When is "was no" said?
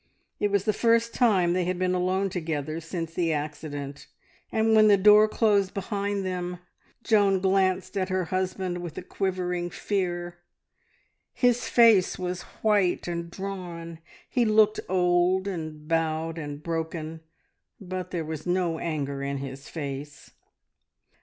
18.25-18.79